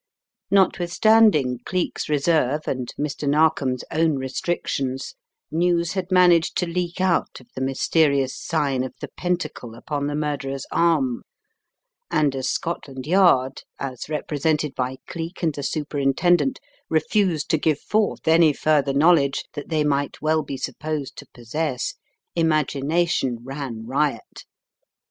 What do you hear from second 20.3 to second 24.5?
be supposed to possess, imagination ran riot.